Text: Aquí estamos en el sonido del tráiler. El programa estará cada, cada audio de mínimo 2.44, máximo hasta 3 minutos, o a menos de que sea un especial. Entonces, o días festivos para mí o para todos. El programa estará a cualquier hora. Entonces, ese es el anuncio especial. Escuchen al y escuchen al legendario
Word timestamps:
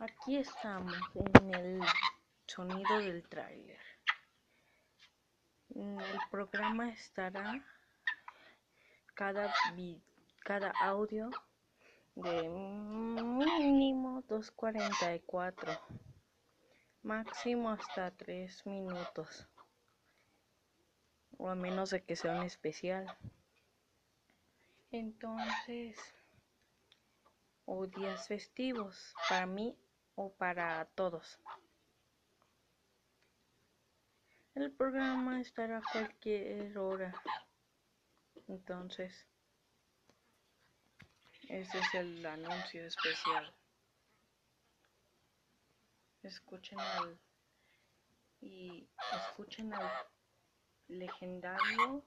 Aquí 0.00 0.38
estamos 0.38 0.94
en 1.14 1.54
el 1.54 1.82
sonido 2.46 3.00
del 3.00 3.22
tráiler. 3.28 3.82
El 5.74 5.98
programa 6.30 6.88
estará 6.88 7.62
cada, 9.12 9.52
cada 10.42 10.72
audio 10.80 11.28
de 12.14 12.48
mínimo 12.48 14.22
2.44, 14.22 15.78
máximo 17.02 17.68
hasta 17.68 18.10
3 18.10 18.64
minutos, 18.64 19.46
o 21.36 21.50
a 21.50 21.54
menos 21.54 21.90
de 21.90 22.02
que 22.02 22.16
sea 22.16 22.40
un 22.40 22.44
especial. 22.44 23.04
Entonces, 24.92 25.98
o 27.66 27.86
días 27.86 28.26
festivos 28.28 29.14
para 29.28 29.44
mí 29.44 29.76
o 30.22 30.30
para 30.34 30.84
todos. 30.94 31.38
El 34.54 34.70
programa 34.70 35.40
estará 35.40 35.78
a 35.78 35.92
cualquier 35.92 36.76
hora. 36.76 37.14
Entonces, 38.46 39.26
ese 41.48 41.78
es 41.78 41.94
el 41.94 42.26
anuncio 42.26 42.84
especial. 42.84 43.54
Escuchen 46.22 46.78
al 46.78 47.18
y 48.42 48.86
escuchen 49.12 49.72
al 49.72 49.90
legendario 50.88 52.04